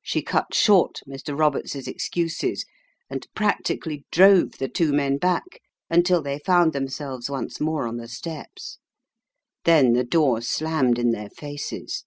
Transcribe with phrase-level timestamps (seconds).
[0.00, 1.36] She cut short Mr.
[1.36, 2.64] Roberts's excuses
[3.10, 5.58] and practically drove the two men back
[5.90, 8.78] until they found themselves once more on the steps.
[9.64, 12.04] Then the door slammed in their faces.